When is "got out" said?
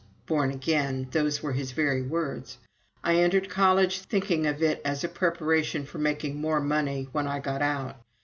7.39-7.97